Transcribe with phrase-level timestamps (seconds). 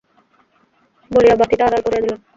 [1.11, 2.19] বলিয়া বাতিটা আড়াল করিয়া দিলেন।